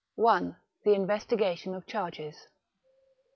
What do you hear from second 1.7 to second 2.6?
OF CHARGES.